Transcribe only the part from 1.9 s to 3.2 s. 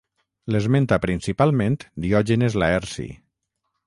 Diògenes Laerci.